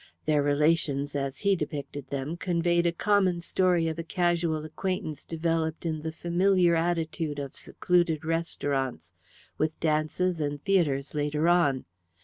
[0.25, 5.85] Their relations, as he depicted them, conveyed a common story of a casual acquaintance developed
[5.85, 9.13] in the familiar atmosphere of secluded restaurants,
[9.59, 11.85] with dances and theatres later on.